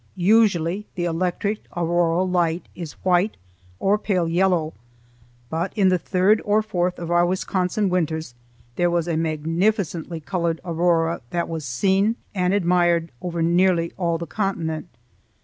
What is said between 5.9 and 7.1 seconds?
third or fourth